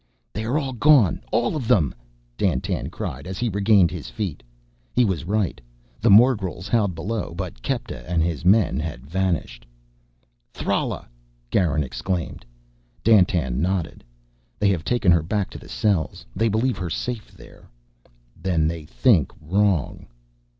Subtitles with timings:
[0.33, 1.21] "They are gone!
[1.31, 1.93] All of them!"
[2.35, 4.41] Dandtan cried, as he regained his feet.
[4.95, 5.61] He was right;
[6.01, 9.63] the morgels howled below, but Kepta and his men had vanished.
[10.55, 11.07] "Thrala!"
[11.51, 12.43] Garin exclaimed.
[13.03, 14.03] Dandtan nodded.
[14.57, 16.25] "They have taken her back to the cells.
[16.35, 17.69] They believe her safe there."
[18.35, 20.07] "Then they think wrong."